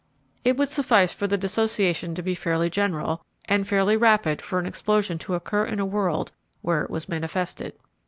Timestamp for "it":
0.43-0.57, 6.83-6.89